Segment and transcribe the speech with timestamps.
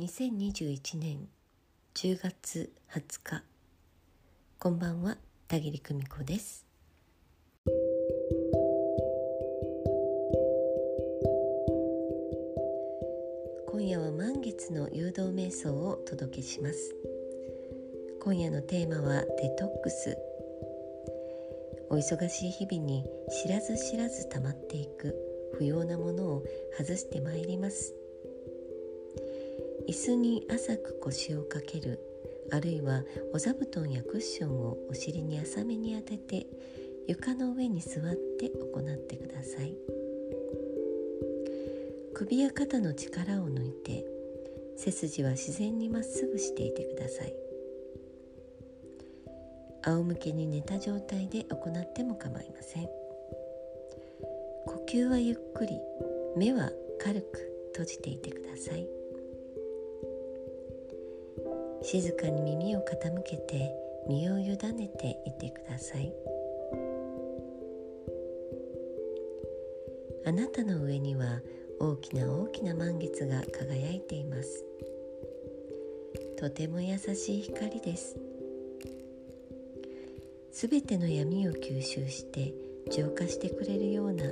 [0.00, 1.26] 2021年
[1.94, 3.42] 10月20日
[4.60, 6.64] こんばんは田切久美子です。
[13.72, 16.94] 今夜は満月の誘導瞑想をお届けします。
[18.22, 20.16] 今夜のテーマはデトックス。
[21.90, 23.04] お忙しい日々に
[23.42, 25.16] 知らず知らず溜まっていく
[25.54, 26.44] 不要なものを
[26.78, 27.96] 外してまいります。
[29.88, 31.98] 椅子に浅く腰をかける
[32.52, 33.02] あるいは
[33.32, 36.46] お座布団やクッションをお尻に浅めに当てて
[37.06, 39.74] 床の上に座って行ってください。
[42.12, 44.04] 首や肩の力を抜いて
[44.76, 47.34] 背筋は自然にまっすぐしていてください。
[49.84, 52.84] 仰向けに寝た状態で行っても構いません。
[54.66, 55.80] 呼吸はゆっくり
[56.36, 58.97] 目は軽く閉じていてください。
[61.82, 63.74] 静かに耳を傾けて
[64.08, 66.12] 身を委ねていてください。
[70.26, 71.40] あなたの上には
[71.80, 74.64] 大きな大きな満月が輝いています。
[76.36, 78.16] とても優しい光です。
[80.52, 82.52] すべての闇を吸収して
[82.90, 84.24] 浄化してくれるような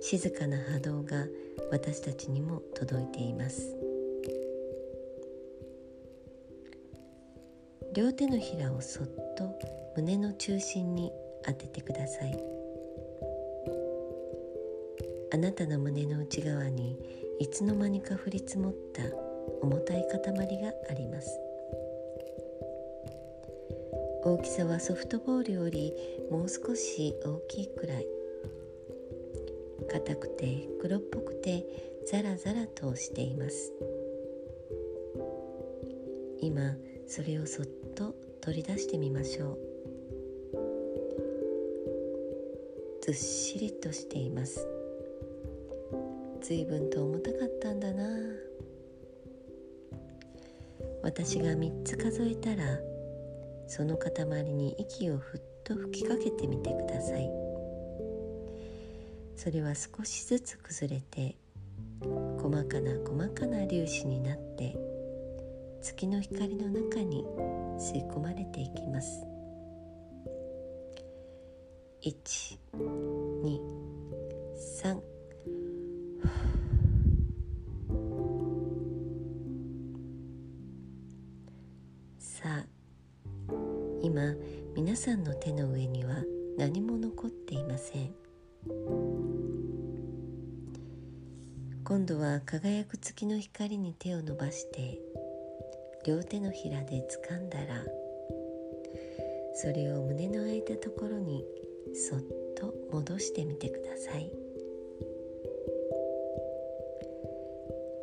[0.00, 1.26] 静かな波動が
[1.72, 3.85] 私たちにも届いています。
[7.96, 9.06] 両手のひらをそっ
[9.38, 9.58] と
[9.96, 11.10] 胸の中心に
[11.42, 12.38] 当ててください。
[15.32, 16.98] あなたの胸の内側に
[17.40, 19.02] いつの間にか降り積もった
[19.62, 21.40] 重たい塊があります。
[24.24, 25.94] 大きさはソフトボールより
[26.30, 28.06] もう少し大きいくらい。
[29.88, 31.64] 硬くて黒っぽくて
[32.06, 33.72] ザラザラとしています。
[36.42, 39.58] 今それをそっと取り出してみましょう。
[43.02, 44.66] ずっしりとしています。
[46.42, 48.04] 随分と重たかったんだな。
[51.02, 52.78] 私が3つ数えたら
[53.68, 57.30] その塊に息をふっと吹きかけてみてください。
[59.36, 61.36] それは少しずつ崩れて
[62.38, 64.76] 細かな細かな粒子になって
[65.82, 67.24] 月の光の中に
[67.78, 69.24] 吸い込まれていきます。
[72.02, 73.60] 1 2
[74.82, 75.00] 3
[82.18, 82.66] さあ
[84.02, 84.34] 今
[84.74, 86.22] 皆さんの手の上には
[86.56, 88.14] 何も残っていません。
[91.84, 94.98] 今度は輝く月の光に手を伸ばして
[96.06, 97.84] 両手のひらで掴んだら
[99.54, 101.44] それを胸の空いたところに
[101.94, 102.20] そっ
[102.56, 104.30] と戻してみてください。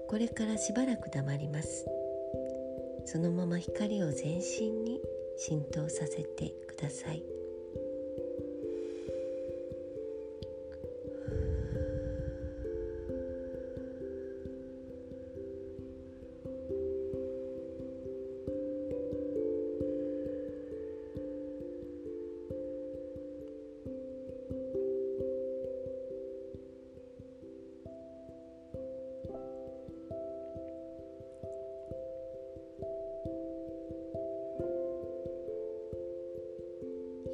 [0.08, 1.86] これからしばらく黙ります。
[3.06, 5.00] そのまま光を全身に
[5.38, 7.24] 浸透させてください。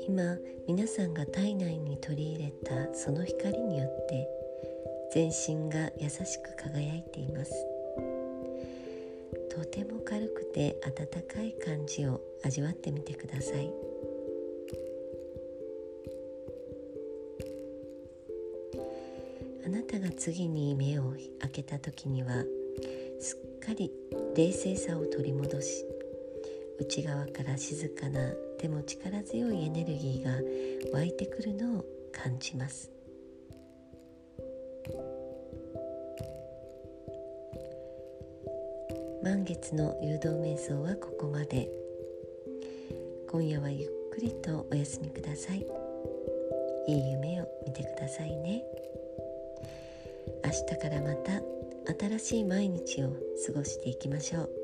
[0.09, 4.27] 今皆さんが体内に取り入れたその光によって
[5.13, 7.51] 全身が優しく輝いています。
[9.51, 13.71] とても軽くて温かい感じを味わってみてください。
[19.63, 22.43] あなたが次に目を開けた時には
[23.19, 23.91] すっかり
[24.35, 25.85] 冷静さを取り戻し
[26.79, 30.31] 内側から静かなでも力強いエネルギーが
[30.93, 32.91] 湧いてくるのを感じます。
[39.21, 41.69] 満月の誘導瞑想はここまで。
[43.29, 45.65] 今夜はゆっくりとお休みください。
[46.87, 48.63] いい夢を見てくださいね。
[50.43, 51.41] 明日からまた
[52.07, 53.09] 新しい毎日を
[53.45, 54.58] 過ごしていきましょう。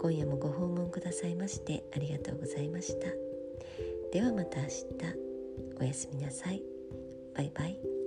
[0.00, 3.08] 今夜もご訪問くださいましてありがとうございました。
[4.10, 4.84] ではまた明日。
[5.78, 6.62] おやすみなさい。
[7.36, 7.99] バイバイ。